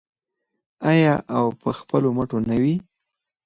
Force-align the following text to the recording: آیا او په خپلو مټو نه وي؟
آیا 0.91 1.13
او 1.35 1.43
په 1.61 1.69
خپلو 1.79 2.07
مټو 2.17 2.37
نه 2.49 2.55
وي؟ 2.61 2.75